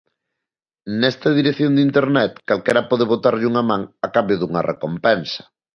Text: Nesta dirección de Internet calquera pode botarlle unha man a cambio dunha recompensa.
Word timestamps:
Nesta 1.01 1.29
dirección 1.39 1.71
de 1.75 1.85
Internet 1.89 2.31
calquera 2.49 2.87
pode 2.89 3.09
botarlle 3.11 3.49
unha 3.51 3.63
man 3.69 3.81
a 4.05 4.07
cambio 4.15 4.37
dunha 4.39 4.65
recompensa. 4.71 5.41